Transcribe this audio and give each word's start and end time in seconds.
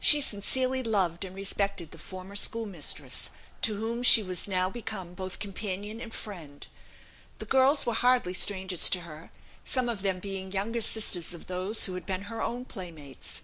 She 0.00 0.20
sincerely 0.20 0.82
loved 0.82 1.24
and 1.24 1.36
respected 1.36 1.92
the 1.92 1.98
former 1.98 2.34
schoolmistress, 2.34 3.30
to 3.62 3.76
whom 3.76 4.02
she 4.02 4.24
was 4.24 4.48
now 4.48 4.68
become 4.68 5.14
both 5.14 5.38
companion 5.38 6.00
and 6.00 6.12
friend. 6.12 6.66
The 7.38 7.44
girls 7.46 7.86
were 7.86 7.94
hardly 7.94 8.34
strangers 8.34 8.90
to 8.90 9.02
her, 9.02 9.30
some 9.64 9.88
of 9.88 10.02
them 10.02 10.18
being 10.18 10.50
younger 10.50 10.80
sisters 10.80 11.32
of 11.32 11.46
those 11.46 11.84
who 11.86 11.94
had 11.94 12.06
been 12.06 12.22
her 12.22 12.42
own 12.42 12.64
playmates. 12.64 13.42